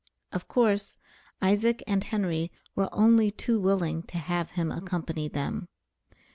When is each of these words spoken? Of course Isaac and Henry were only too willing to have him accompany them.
Of 0.31 0.47
course 0.47 0.97
Isaac 1.43 1.83
and 1.85 2.03
Henry 2.03 2.51
were 2.73 2.89
only 2.91 3.29
too 3.29 3.59
willing 3.59 4.01
to 4.07 4.17
have 4.17 4.49
him 4.57 4.71
accompany 4.71 5.27
them. 5.27 5.67